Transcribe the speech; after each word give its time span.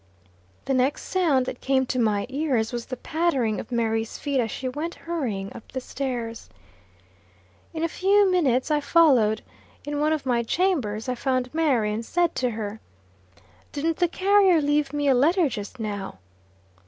The 0.65 0.73
next 0.73 1.03
sound 1.03 1.45
that 1.45 1.61
came 1.61 1.85
to 1.85 1.99
my 1.99 2.25
ears 2.27 2.73
was 2.73 2.87
the 2.87 2.97
pattering 2.97 3.59
of 3.59 3.71
Mary's 3.71 4.17
feet 4.17 4.39
as 4.39 4.49
she 4.49 4.67
went 4.67 4.95
hurrying 4.95 5.51
up 5.53 5.71
the 5.71 5.79
stairs. 5.79 6.49
In 7.71 7.83
a 7.83 7.87
few 7.87 8.31
minutes 8.31 8.71
I 8.71 8.79
followed. 8.81 9.43
In 9.85 9.99
one 9.99 10.11
of 10.11 10.25
my 10.25 10.41
chambers 10.41 11.07
I 11.07 11.13
found 11.13 11.53
Mary, 11.53 11.93
and 11.93 12.03
said 12.03 12.33
to 12.37 12.49
her: 12.49 12.79
"Didn't 13.71 13.97
the 13.97 14.07
carrier 14.07 14.59
leave 14.59 14.91
me 14.91 15.07
a 15.07 15.13
letter 15.13 15.47
just 15.47 15.79
now?" 15.79 16.17